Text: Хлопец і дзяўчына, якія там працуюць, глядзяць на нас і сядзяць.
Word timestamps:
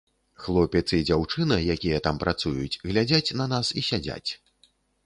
Хлопец 0.45 0.87
і 0.99 1.01
дзяўчына, 1.09 1.59
якія 1.75 2.01
там 2.09 2.15
працуюць, 2.25 2.79
глядзяць 2.89 3.35
на 3.43 3.49
нас 3.57 3.75
і 3.79 3.89
сядзяць. 3.91 4.27